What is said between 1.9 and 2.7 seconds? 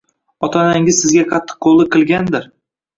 qilgandir.